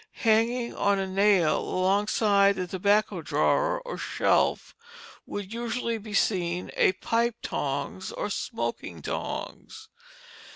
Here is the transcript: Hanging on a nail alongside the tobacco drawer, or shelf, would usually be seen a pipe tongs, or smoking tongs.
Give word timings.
Hanging 0.23 0.73
on 0.75 0.97
a 0.97 1.05
nail 1.05 1.59
alongside 1.59 2.55
the 2.55 2.65
tobacco 2.65 3.21
drawer, 3.21 3.81
or 3.85 3.99
shelf, 3.99 4.73
would 5.27 5.53
usually 5.53 5.99
be 5.99 6.15
seen 6.15 6.71
a 6.75 6.93
pipe 6.93 7.35
tongs, 7.43 8.11
or 8.11 8.31
smoking 8.31 9.03
tongs. 9.03 9.89